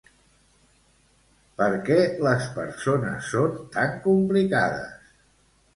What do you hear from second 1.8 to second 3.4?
què les persones